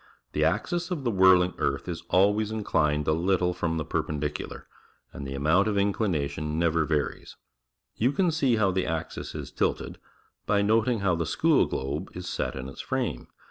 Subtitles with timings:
[0.31, 3.77] The axis o f the whirling earth is always incl ijied a lit tle frorn
[3.77, 4.63] the pprppridiciilar,
[5.13, 7.35] and the amount of inclina tion never varies.
[7.97, 9.99] You can see how the axis is tilted,
[10.47, 13.27] by noting how the school globe is set in its frame.